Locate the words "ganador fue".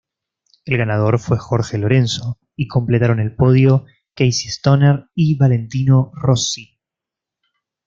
0.79-1.37